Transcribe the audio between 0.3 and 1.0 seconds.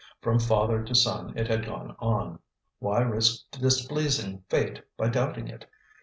father to